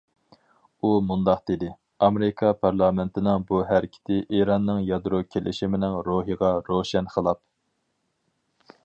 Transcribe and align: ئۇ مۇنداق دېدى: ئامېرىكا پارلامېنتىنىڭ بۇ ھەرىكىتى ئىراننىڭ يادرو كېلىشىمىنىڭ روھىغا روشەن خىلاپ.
ئۇ 0.85 0.91
مۇنداق 1.09 1.41
دېدى: 1.49 1.67
ئامېرىكا 2.07 2.49
پارلامېنتىنىڭ 2.63 3.45
بۇ 3.51 3.61
ھەرىكىتى 3.73 4.17
ئىراننىڭ 4.39 4.81
يادرو 4.87 5.21
كېلىشىمىنىڭ 5.37 6.01
روھىغا 6.09 6.51
روشەن 6.71 7.13
خىلاپ. 7.17 7.45